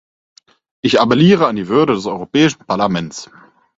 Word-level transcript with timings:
Ich 0.81 0.99
appelliere 0.99 1.45
an 1.45 1.57
die 1.57 1.67
Würde 1.67 1.93
des 1.93 2.07
Europäischen 2.07 2.65
Parlaments. 2.65 3.29